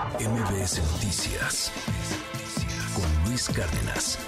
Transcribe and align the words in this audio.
MBS 0.00 0.80
Noticias 0.92 1.70
con 2.94 3.24
Luis 3.28 3.48
Cárdenas. 3.48 4.18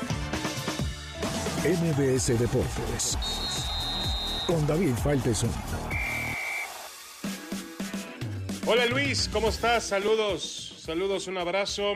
MBS 1.64 2.38
Deportes 2.38 3.17
con 4.46 4.66
David 4.66 4.94
Faitelson. 5.02 5.50
Hola 8.66 8.84
Luis, 8.86 9.30
¿cómo 9.32 9.48
estás? 9.48 9.84
Saludos, 9.84 10.74
saludos, 10.84 11.27
un 11.27 11.38
abrazo 11.38 11.95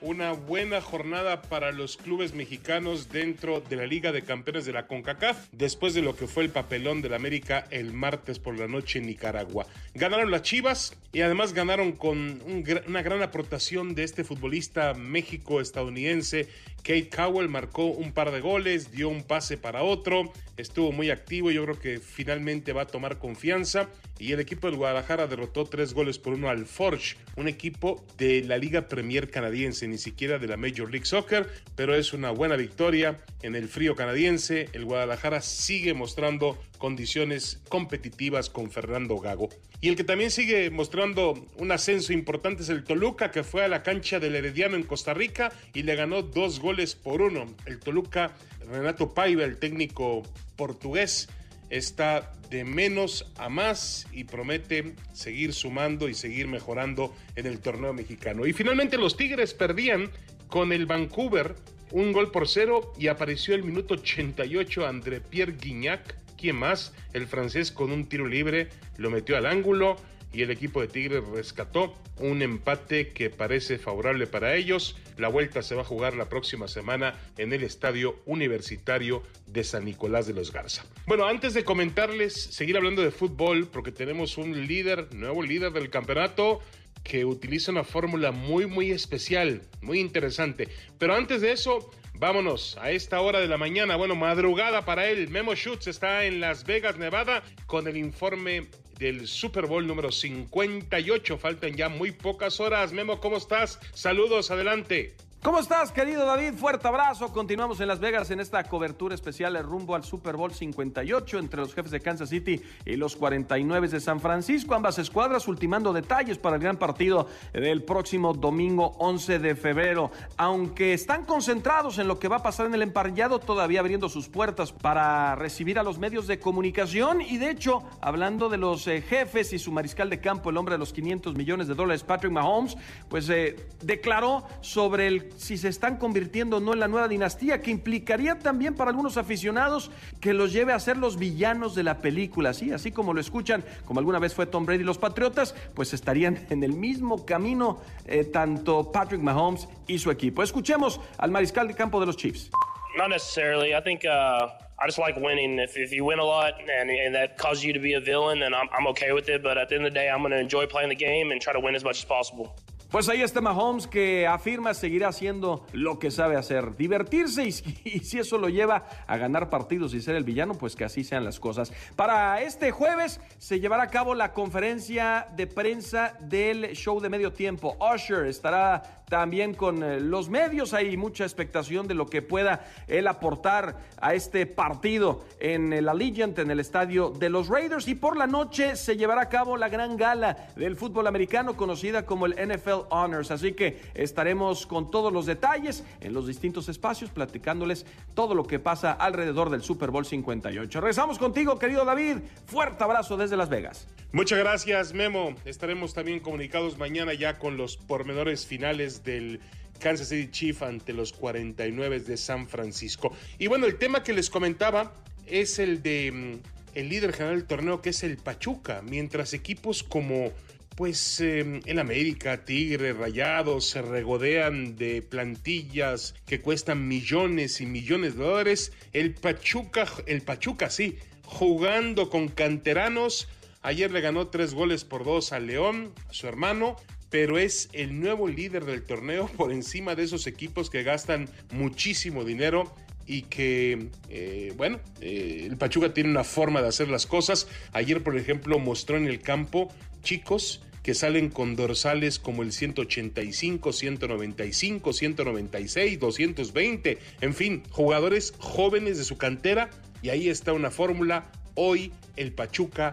una 0.00 0.32
buena 0.32 0.80
jornada 0.80 1.42
para 1.42 1.72
los 1.72 1.96
clubes 1.96 2.34
mexicanos 2.34 3.10
dentro 3.10 3.60
de 3.60 3.76
la 3.76 3.86
Liga 3.86 4.12
de 4.12 4.22
Campeones 4.22 4.66
de 4.66 4.72
la 4.72 4.86
CONCACAF, 4.86 5.48
después 5.52 5.94
de 5.94 6.02
lo 6.02 6.16
que 6.16 6.26
fue 6.26 6.44
el 6.44 6.50
papelón 6.50 7.02
del 7.02 7.14
América 7.14 7.66
el 7.70 7.92
martes 7.92 8.38
por 8.38 8.58
la 8.58 8.68
noche 8.68 8.98
en 8.98 9.06
Nicaragua. 9.06 9.66
Ganaron 9.94 10.30
las 10.30 10.42
Chivas 10.42 10.96
y 11.12 11.22
además 11.22 11.52
ganaron 11.52 11.92
con 11.92 12.42
una 12.86 13.02
gran 13.02 13.22
aportación 13.22 13.94
de 13.94 14.04
este 14.04 14.24
futbolista 14.24 14.94
México-estadounidense. 14.94 16.48
Kate 16.86 17.08
Cowell 17.08 17.48
marcó 17.48 17.86
un 17.86 18.12
par 18.12 18.30
de 18.30 18.40
goles, 18.40 18.92
dio 18.92 19.08
un 19.08 19.24
pase 19.24 19.56
para 19.56 19.82
otro, 19.82 20.32
estuvo 20.56 20.92
muy 20.92 21.10
activo, 21.10 21.50
yo 21.50 21.64
creo 21.64 21.80
que 21.80 21.98
finalmente 21.98 22.72
va 22.72 22.82
a 22.82 22.86
tomar 22.86 23.18
confianza 23.18 23.88
y 24.20 24.30
el 24.30 24.38
equipo 24.38 24.68
del 24.68 24.76
Guadalajara 24.76 25.26
derrotó 25.26 25.64
tres 25.64 25.94
goles 25.94 26.20
por 26.20 26.34
uno 26.34 26.48
al 26.48 26.64
Forge, 26.64 27.16
un 27.34 27.48
equipo 27.48 28.04
de 28.18 28.44
la 28.44 28.56
Liga 28.56 28.86
Premier 28.86 29.30
canadiense 29.30 29.88
ni 29.88 29.98
siquiera 29.98 30.38
de 30.38 30.46
la 30.46 30.56
Major 30.56 30.88
League 30.88 31.06
Soccer, 31.06 31.48
pero 31.74 31.92
es 31.96 32.12
una 32.12 32.30
buena 32.30 32.54
victoria 32.54 33.18
en 33.42 33.56
el 33.56 33.66
frío 33.66 33.96
canadiense. 33.96 34.68
El 34.72 34.84
Guadalajara 34.84 35.42
sigue 35.42 35.92
mostrando 35.92 36.56
condiciones 36.76 37.60
competitivas 37.68 38.50
con 38.50 38.70
Fernando 38.70 39.18
Gago. 39.18 39.48
Y 39.80 39.88
el 39.88 39.96
que 39.96 40.04
también 40.04 40.30
sigue 40.30 40.70
mostrando 40.70 41.34
un 41.56 41.72
ascenso 41.72 42.12
importante 42.12 42.62
es 42.62 42.68
el 42.68 42.84
Toluca, 42.84 43.30
que 43.30 43.44
fue 43.44 43.64
a 43.64 43.68
la 43.68 43.82
cancha 43.82 44.20
del 44.20 44.34
Herediano 44.34 44.76
en 44.76 44.84
Costa 44.84 45.14
Rica 45.14 45.52
y 45.74 45.82
le 45.82 45.96
ganó 45.96 46.22
dos 46.22 46.60
goles 46.60 46.94
por 46.94 47.22
uno. 47.22 47.46
El 47.66 47.78
Toluca, 47.78 48.34
Renato 48.68 49.12
Paiva, 49.12 49.44
el 49.44 49.58
técnico 49.58 50.22
portugués, 50.56 51.28
está 51.70 52.32
de 52.50 52.64
menos 52.64 53.32
a 53.36 53.48
más 53.48 54.06
y 54.12 54.24
promete 54.24 54.94
seguir 55.12 55.52
sumando 55.52 56.08
y 56.08 56.14
seguir 56.14 56.46
mejorando 56.46 57.14
en 57.34 57.46
el 57.46 57.60
torneo 57.60 57.92
mexicano. 57.92 58.46
Y 58.46 58.52
finalmente 58.52 58.96
los 58.98 59.16
Tigres 59.16 59.52
perdían 59.52 60.10
con 60.48 60.72
el 60.72 60.86
Vancouver 60.86 61.54
un 61.92 62.12
gol 62.12 62.30
por 62.30 62.48
cero 62.48 62.92
y 62.98 63.08
apareció 63.08 63.54
el 63.54 63.62
minuto 63.64 63.94
88 63.94 64.86
André 64.86 65.20
Pierre 65.20 65.56
Guignac. 65.60 66.16
¿Quién 66.36 66.56
más? 66.56 66.94
El 67.12 67.26
francés 67.26 67.72
con 67.72 67.92
un 67.92 68.08
tiro 68.08 68.26
libre 68.26 68.68
lo 68.96 69.10
metió 69.10 69.36
al 69.36 69.46
ángulo 69.46 69.96
y 70.32 70.42
el 70.42 70.50
equipo 70.50 70.80
de 70.80 70.88
Tigres 70.88 71.24
rescató 71.28 71.94
un 72.18 72.42
empate 72.42 73.08
que 73.08 73.30
parece 73.30 73.78
favorable 73.78 74.26
para 74.26 74.54
ellos. 74.54 74.96
La 75.16 75.28
vuelta 75.28 75.62
se 75.62 75.74
va 75.74 75.82
a 75.82 75.84
jugar 75.84 76.14
la 76.14 76.28
próxima 76.28 76.68
semana 76.68 77.14
en 77.38 77.52
el 77.52 77.62
Estadio 77.62 78.20
Universitario 78.26 79.22
de 79.46 79.64
San 79.64 79.84
Nicolás 79.84 80.26
de 80.26 80.34
los 80.34 80.52
Garza. 80.52 80.84
Bueno, 81.06 81.26
antes 81.26 81.54
de 81.54 81.64
comentarles, 81.64 82.34
seguir 82.34 82.76
hablando 82.76 83.02
de 83.02 83.10
fútbol, 83.10 83.68
porque 83.68 83.92
tenemos 83.92 84.36
un 84.36 84.66
líder, 84.66 85.14
nuevo 85.14 85.42
líder 85.42 85.72
del 85.72 85.90
campeonato 85.90 86.60
que 87.06 87.24
utiliza 87.24 87.70
una 87.70 87.84
fórmula 87.84 88.32
muy 88.32 88.66
muy 88.66 88.90
especial, 88.90 89.62
muy 89.80 90.00
interesante. 90.00 90.68
Pero 90.98 91.14
antes 91.14 91.40
de 91.40 91.52
eso, 91.52 91.90
vámonos 92.14 92.76
a 92.80 92.90
esta 92.90 93.20
hora 93.20 93.38
de 93.38 93.46
la 93.46 93.56
mañana, 93.56 93.94
bueno, 93.96 94.16
madrugada 94.16 94.84
para 94.84 95.06
él. 95.08 95.28
Memo 95.28 95.54
Schutz 95.54 95.86
está 95.86 96.24
en 96.24 96.40
Las 96.40 96.64
Vegas, 96.64 96.98
Nevada, 96.98 97.44
con 97.66 97.86
el 97.86 97.96
informe 97.96 98.66
del 98.98 99.28
Super 99.28 99.66
Bowl 99.66 99.86
número 99.86 100.10
58. 100.10 101.38
Faltan 101.38 101.76
ya 101.76 101.88
muy 101.88 102.10
pocas 102.10 102.58
horas. 102.58 102.92
Memo, 102.92 103.20
¿cómo 103.20 103.36
estás? 103.36 103.78
Saludos, 103.94 104.50
adelante. 104.50 105.14
¿Cómo 105.46 105.60
estás, 105.60 105.92
querido 105.92 106.26
David? 106.26 106.54
Fuerte 106.54 106.88
abrazo. 106.88 107.32
Continuamos 107.32 107.78
en 107.78 107.86
Las 107.86 108.00
Vegas 108.00 108.32
en 108.32 108.40
esta 108.40 108.64
cobertura 108.64 109.14
especial 109.14 109.56
rumbo 109.62 109.94
al 109.94 110.02
Super 110.02 110.34
Bowl 110.34 110.52
58 110.52 111.38
entre 111.38 111.60
los 111.60 111.72
jefes 111.72 111.92
de 111.92 112.00
Kansas 112.00 112.30
City 112.30 112.60
y 112.84 112.96
los 112.96 113.14
49 113.14 113.86
de 113.86 114.00
San 114.00 114.18
Francisco. 114.18 114.74
Ambas 114.74 114.98
escuadras 114.98 115.46
ultimando 115.46 115.92
detalles 115.92 116.36
para 116.36 116.56
el 116.56 116.62
gran 116.62 116.78
partido 116.78 117.28
del 117.52 117.84
próximo 117.84 118.34
domingo 118.34 118.96
11 118.98 119.38
de 119.38 119.54
febrero. 119.54 120.10
Aunque 120.36 120.94
están 120.94 121.24
concentrados 121.24 121.98
en 121.98 122.08
lo 122.08 122.18
que 122.18 122.26
va 122.26 122.38
a 122.38 122.42
pasar 122.42 122.66
en 122.66 122.74
el 122.74 122.82
emparrillado, 122.82 123.38
todavía 123.38 123.78
abriendo 123.78 124.08
sus 124.08 124.28
puertas 124.28 124.72
para 124.72 125.36
recibir 125.36 125.78
a 125.78 125.84
los 125.84 125.96
medios 125.96 126.26
de 126.26 126.40
comunicación. 126.40 127.20
Y 127.20 127.36
de 127.36 127.50
hecho, 127.50 127.84
hablando 128.00 128.48
de 128.48 128.56
los 128.56 128.88
eh, 128.88 129.00
jefes 129.00 129.52
y 129.52 129.60
su 129.60 129.70
mariscal 129.70 130.10
de 130.10 130.18
campo, 130.18 130.50
el 130.50 130.56
hombre 130.56 130.74
de 130.74 130.78
los 130.80 130.92
500 130.92 131.36
millones 131.36 131.68
de 131.68 131.76
dólares, 131.76 132.02
Patrick 132.02 132.32
Mahomes, 132.32 132.76
pues 133.08 133.28
eh, 133.28 133.68
declaró 133.80 134.44
sobre 134.60 135.06
el 135.06 135.35
si 135.36 135.56
se 135.58 135.68
están 135.68 135.96
convirtiendo 135.96 136.56
o 136.56 136.60
no 136.60 136.72
en 136.72 136.80
la 136.80 136.88
nueva 136.88 137.08
dinastía, 137.08 137.60
que 137.60 137.70
implicaría 137.70 138.38
también 138.38 138.74
para 138.74 138.90
algunos 138.90 139.16
aficionados 139.16 139.90
que 140.20 140.32
los 140.32 140.52
lleve 140.52 140.72
a 140.72 140.80
ser 140.80 140.96
los 140.96 141.18
villanos 141.18 141.74
de 141.74 141.82
la 141.82 141.98
película, 141.98 142.52
¿sí? 142.52 142.72
Así 142.72 142.92
como 142.92 143.14
lo 143.14 143.20
escuchan, 143.20 143.64
como 143.84 144.00
alguna 144.00 144.18
vez 144.18 144.34
fue 144.34 144.46
Tom 144.46 144.66
Brady 144.66 144.82
y 144.82 144.84
los 144.84 144.98
Patriotas, 144.98 145.54
pues 145.74 145.92
estarían 145.94 146.46
en 146.50 146.62
el 146.62 146.72
mismo 146.72 147.24
camino 147.24 147.80
eh, 148.06 148.24
tanto 148.24 148.90
Patrick 148.90 149.20
Mahomes 149.20 149.68
y 149.86 149.98
su 149.98 150.10
equipo. 150.10 150.42
Escuchemos 150.42 151.00
al 151.18 151.30
mariscal 151.30 151.68
de 151.68 151.74
campo 151.74 152.00
de 152.00 152.06
los 152.06 152.16
Chiefs. 152.16 152.50
Not 152.96 153.10
necessarily. 153.10 153.74
I 153.74 153.80
think 153.82 154.06
uh, 154.06 154.48
I 154.78 154.86
just 154.86 154.98
like 154.98 155.16
winning. 155.16 155.58
If, 155.58 155.76
if 155.76 155.92
you 155.92 156.04
win 156.04 156.18
a 156.18 156.24
lot 156.24 156.54
and, 156.60 156.90
and 156.90 157.14
that 157.14 157.36
causes 157.36 157.62
you 157.62 157.74
to 157.74 157.78
be 157.78 157.92
a 157.94 158.00
villain, 158.00 158.40
then 158.40 158.54
I'm, 158.54 158.68
I'm 158.72 158.86
okay 158.88 159.12
with 159.12 159.28
it. 159.28 159.42
But 159.42 159.58
at 159.58 159.68
the 159.68 159.74
end 159.74 159.86
of 159.86 159.92
the 159.92 159.98
day, 159.98 160.08
I'm 160.08 160.20
going 160.20 160.32
to 160.32 160.38
enjoy 160.38 160.66
playing 160.66 160.88
the 160.88 160.94
game 160.94 161.30
and 161.30 161.40
try 161.40 161.52
to 161.52 161.60
win 161.60 161.74
as 161.74 161.84
much 161.84 161.98
as 161.98 162.04
possible. 162.04 162.56
Pues 162.90 163.08
ahí 163.08 163.20
está 163.20 163.40
Mahomes 163.40 163.88
que 163.88 164.28
afirma 164.28 164.72
seguirá 164.72 165.08
haciendo 165.08 165.66
lo 165.72 165.98
que 165.98 166.12
sabe 166.12 166.36
hacer, 166.36 166.76
divertirse 166.76 167.44
y, 167.46 167.52
si 167.52 168.18
eso 168.18 168.38
lo 168.38 168.48
lleva 168.48 168.84
a 169.06 169.16
ganar 169.16 169.50
partidos 169.50 169.92
y 169.92 170.00
ser 170.00 170.14
el 170.14 170.22
villano, 170.22 170.54
pues 170.54 170.76
que 170.76 170.84
así 170.84 171.02
sean 171.02 171.24
las 171.24 171.40
cosas. 171.40 171.72
Para 171.96 172.40
este 172.42 172.70
jueves 172.70 173.20
se 173.38 173.58
llevará 173.58 173.84
a 173.84 173.88
cabo 173.88 174.14
la 174.14 174.32
conferencia 174.32 175.26
de 175.36 175.48
prensa 175.48 176.16
del 176.20 176.76
show 176.76 177.00
de 177.00 177.08
medio 177.08 177.32
tiempo. 177.32 177.76
Usher 177.80 178.26
estará 178.26 179.04
también 179.08 179.54
con 179.54 179.82
eh, 179.82 180.00
los 180.00 180.28
medios, 180.28 180.74
hay 180.74 180.96
mucha 180.96 181.24
expectación 181.24 181.86
de 181.86 181.94
lo 181.94 182.06
que 182.06 182.22
pueda 182.22 182.66
él 182.88 183.06
aportar 183.06 183.76
a 184.00 184.14
este 184.14 184.46
partido 184.46 185.24
en 185.38 185.72
el 185.72 185.88
Allegiant, 185.88 186.38
en 186.38 186.50
el 186.50 186.60
estadio 186.60 187.10
de 187.10 187.30
los 187.30 187.48
Raiders 187.48 187.88
y 187.88 187.94
por 187.94 188.16
la 188.16 188.26
noche 188.26 188.76
se 188.76 188.96
llevará 188.96 189.22
a 189.22 189.28
cabo 189.28 189.56
la 189.56 189.68
gran 189.68 189.96
gala 189.96 190.48
del 190.56 190.76
fútbol 190.76 191.06
americano 191.06 191.56
conocida 191.56 192.04
como 192.04 192.26
el 192.26 192.34
NFL 192.34 192.86
Honors. 192.90 193.30
Así 193.30 193.52
que 193.52 193.80
estaremos 193.94 194.66
con 194.66 194.90
todos 194.90 195.12
los 195.12 195.26
detalles 195.26 195.84
en 196.00 196.12
los 196.12 196.26
distintos 196.26 196.68
espacios, 196.68 197.10
platicándoles 197.10 197.86
todo 198.14 198.34
lo 198.34 198.44
que 198.44 198.58
pasa 198.58 198.92
alrededor 198.92 199.50
del 199.50 199.62
Super 199.62 199.90
Bowl 199.90 200.04
58. 200.04 200.80
Regresamos 200.80 201.18
contigo, 201.18 201.58
querido 201.58 201.84
David. 201.84 202.18
Fuerte 202.46 202.82
abrazo 202.82 203.16
desde 203.16 203.36
Las 203.36 203.48
Vegas. 203.48 203.86
Muchas 204.12 204.38
gracias, 204.38 204.94
Memo. 204.94 205.34
Estaremos 205.44 205.92
también 205.92 206.20
comunicados 206.20 206.78
mañana 206.78 207.12
ya 207.12 207.38
con 207.38 207.56
los 207.56 207.76
pormenores 207.76 208.46
finales 208.46 208.95
del 209.04 209.40
Kansas 209.78 210.08
City 210.08 210.30
Chief 210.30 210.62
ante 210.62 210.92
los 210.92 211.12
49 211.12 212.00
de 212.00 212.16
San 212.16 212.48
Francisco. 212.48 213.14
Y 213.38 213.46
bueno, 213.46 213.66
el 213.66 213.76
tema 213.76 214.02
que 214.02 214.12
les 214.12 214.30
comentaba 214.30 214.94
es 215.26 215.58
el 215.58 215.82
de 215.82 216.12
mm, 216.12 216.78
el 216.78 216.88
líder 216.88 217.12
general 217.12 217.38
del 217.38 217.46
torneo 217.46 217.82
que 217.82 217.90
es 217.90 218.02
el 218.02 218.18
Pachuca, 218.18 218.82
mientras 218.82 219.32
equipos 219.32 219.82
como 219.82 220.32
pues 220.76 221.20
em, 221.20 221.62
en 221.64 221.78
América, 221.78 222.44
Tigre, 222.44 222.92
Rayados 222.92 223.66
se 223.66 223.80
regodean 223.80 224.76
de 224.76 225.00
plantillas 225.00 226.14
que 226.26 226.42
cuestan 226.42 226.86
millones 226.86 227.62
y 227.62 227.66
millones 227.66 228.16
de 228.16 228.24
dólares. 228.24 228.72
El 228.92 229.14
Pachuca, 229.14 229.86
el 230.04 230.20
Pachuca 230.20 230.68
sí, 230.68 230.98
jugando 231.24 232.10
con 232.10 232.28
canteranos. 232.28 233.26
Ayer 233.62 233.90
le 233.90 234.02
ganó 234.02 234.28
tres 234.28 234.52
goles 234.52 234.84
por 234.84 235.04
dos 235.04 235.32
a 235.32 235.40
León, 235.40 235.94
su 236.10 236.28
hermano, 236.28 236.76
pero 237.16 237.38
es 237.38 237.70
el 237.72 237.98
nuevo 237.98 238.28
líder 238.28 238.66
del 238.66 238.82
torneo 238.82 239.26
por 239.38 239.50
encima 239.50 239.94
de 239.94 240.02
esos 240.02 240.26
equipos 240.26 240.68
que 240.68 240.82
gastan 240.82 241.30
muchísimo 241.50 242.26
dinero 242.26 242.74
y 243.06 243.22
que, 243.22 243.88
eh, 244.10 244.52
bueno, 244.58 244.80
eh, 245.00 245.46
el 245.46 245.56
Pachuca 245.56 245.94
tiene 245.94 246.10
una 246.10 246.24
forma 246.24 246.60
de 246.60 246.68
hacer 246.68 246.90
las 246.90 247.06
cosas. 247.06 247.48
Ayer, 247.72 248.02
por 248.02 248.18
ejemplo, 248.18 248.58
mostró 248.58 248.98
en 248.98 249.06
el 249.06 249.22
campo 249.22 249.72
chicos 250.02 250.60
que 250.82 250.92
salen 250.92 251.30
con 251.30 251.56
dorsales 251.56 252.18
como 252.18 252.42
el 252.42 252.52
185, 252.52 253.72
195, 253.72 254.92
196, 254.92 255.98
220, 255.98 256.98
en 257.22 257.32
fin, 257.32 257.62
jugadores 257.70 258.34
jóvenes 258.38 258.98
de 258.98 259.04
su 259.04 259.16
cantera 259.16 259.70
y 260.02 260.10
ahí 260.10 260.28
está 260.28 260.52
una 260.52 260.70
fórmula. 260.70 261.32
Hoy 261.54 261.94
el 262.16 262.32
Pachuca 262.32 262.92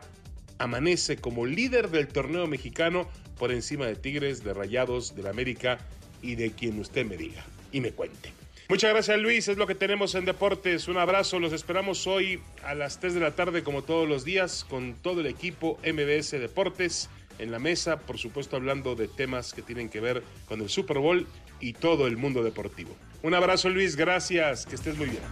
amanece 0.60 1.18
como 1.18 1.46
líder 1.46 1.90
del 1.90 2.08
torneo 2.08 2.48
mexicano 2.48 3.10
por 3.44 3.52
encima 3.52 3.86
de 3.86 3.98
Tigres, 3.98 4.42
de 4.42 4.54
Rayados, 4.54 5.18
del 5.18 5.28
América 5.28 5.78
y 6.22 6.36
de 6.36 6.52
quien 6.52 6.80
usted 6.80 7.06
me 7.06 7.18
diga 7.18 7.44
y 7.74 7.82
me 7.82 7.92
cuente. 7.92 8.32
Muchas 8.70 8.92
gracias 8.92 9.20
Luis, 9.20 9.50
es 9.50 9.58
lo 9.58 9.68
que 9.68 9.76
tenemos 9.76 10.16
en 10.16 10.24
Deportes. 10.24 10.88
Un 10.88 10.96
abrazo, 10.96 11.40
los 11.40 11.52
esperamos 11.52 12.08
hoy 12.08 12.40
a 12.64 12.74
las 12.74 13.02
3 13.02 13.16
de 13.16 13.20
la 13.20 13.32
tarde 13.32 13.62
como 13.62 13.82
todos 13.82 14.08
los 14.08 14.24
días 14.24 14.64
con 14.64 14.94
todo 14.94 15.20
el 15.20 15.26
equipo 15.26 15.78
MBS 15.84 16.32
Deportes 16.32 17.10
en 17.38 17.52
la 17.52 17.60
mesa, 17.60 18.00
por 18.00 18.18
supuesto 18.18 18.56
hablando 18.56 18.96
de 18.96 19.10
temas 19.10 19.54
que 19.54 19.62
tienen 19.62 19.90
que 19.90 20.00
ver 20.00 20.24
con 20.48 20.62
el 20.62 20.70
Super 20.70 21.00
Bowl 21.00 21.28
y 21.60 21.74
todo 21.74 22.08
el 22.08 22.16
mundo 22.16 22.44
deportivo. 22.44 22.96
Un 23.24 23.34
abrazo 23.34 23.68
Luis, 23.68 23.98
gracias, 23.98 24.66
que 24.66 24.76
estés 24.76 24.98
muy 24.98 25.08
bien. 25.08 25.24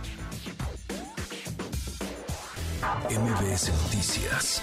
MBS 3.10 3.70
Noticias 3.84 4.62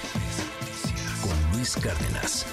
con 1.22 1.56
Luis 1.56 1.74
Cárdenas. 1.76 2.44